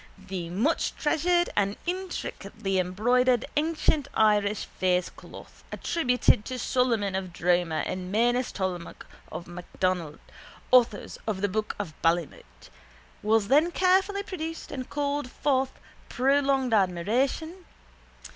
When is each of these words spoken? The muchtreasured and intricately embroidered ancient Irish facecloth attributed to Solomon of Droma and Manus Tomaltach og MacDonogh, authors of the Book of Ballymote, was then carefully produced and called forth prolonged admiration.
The 0.17 0.49
muchtreasured 0.49 1.49
and 1.55 1.77
intricately 1.85 2.79
embroidered 2.79 3.45
ancient 3.55 4.07
Irish 4.15 4.65
facecloth 4.81 5.61
attributed 5.71 6.43
to 6.45 6.57
Solomon 6.57 7.13
of 7.13 7.31
Droma 7.31 7.83
and 7.85 8.11
Manus 8.11 8.51
Tomaltach 8.51 9.05
og 9.31 9.45
MacDonogh, 9.45 10.17
authors 10.71 11.19
of 11.27 11.41
the 11.41 11.49
Book 11.49 11.75
of 11.77 11.93
Ballymote, 12.01 12.71
was 13.21 13.47
then 13.47 13.69
carefully 13.69 14.23
produced 14.23 14.71
and 14.71 14.89
called 14.89 15.29
forth 15.29 15.73
prolonged 16.09 16.73
admiration. 16.73 17.65